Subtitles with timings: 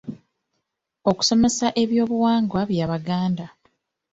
[1.09, 3.45] Okusomesa ebyobuwangwa by’Abaganda.